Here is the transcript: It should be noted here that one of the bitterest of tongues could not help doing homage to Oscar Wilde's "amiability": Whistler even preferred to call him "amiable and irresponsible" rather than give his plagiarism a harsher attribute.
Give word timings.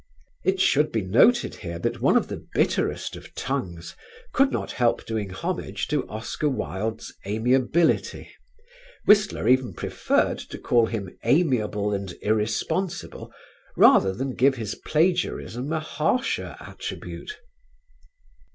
It 0.43 0.59
should 0.59 0.91
be 0.91 1.03
noted 1.03 1.53
here 1.57 1.77
that 1.77 2.01
one 2.01 2.17
of 2.17 2.27
the 2.27 2.43
bitterest 2.55 3.15
of 3.15 3.35
tongues 3.35 3.95
could 4.33 4.51
not 4.51 4.71
help 4.71 5.05
doing 5.05 5.29
homage 5.29 5.87
to 5.89 6.09
Oscar 6.09 6.49
Wilde's 6.49 7.13
"amiability": 7.27 8.31
Whistler 9.05 9.47
even 9.47 9.75
preferred 9.75 10.39
to 10.39 10.57
call 10.57 10.87
him 10.87 11.15
"amiable 11.23 11.93
and 11.93 12.15
irresponsible" 12.23 13.31
rather 13.77 14.11
than 14.11 14.33
give 14.33 14.55
his 14.55 14.73
plagiarism 14.73 15.71
a 15.71 15.79
harsher 15.81 16.55
attribute. 16.59 17.37